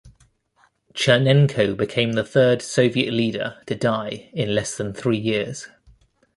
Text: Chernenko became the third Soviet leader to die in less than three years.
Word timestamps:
Chernenko 0.95 1.77
became 1.77 2.13
the 2.13 2.23
third 2.23 2.63
Soviet 2.63 3.11
leader 3.13 3.61
to 3.67 3.75
die 3.75 4.31
in 4.33 4.55
less 4.55 4.75
than 4.75 4.95
three 4.95 5.19
years. 5.19 5.67